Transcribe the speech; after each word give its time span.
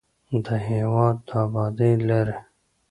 د 0.45 0.47
هېواد 0.67 1.15
د 1.27 1.29
ابادۍ 1.43 1.93
لارې 2.07 2.37